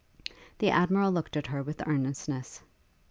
The 0.57 0.71
Admiral 0.71 1.11
looked 1.11 1.37
at 1.37 1.45
her 1.45 1.61
with 1.61 1.83
earnestness. 1.87 2.63